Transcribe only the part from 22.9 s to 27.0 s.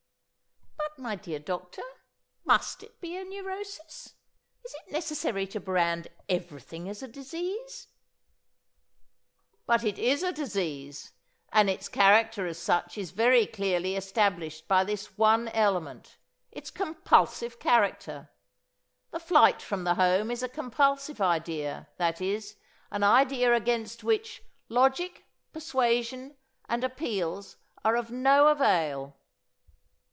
an idea against which logic, persuasion, and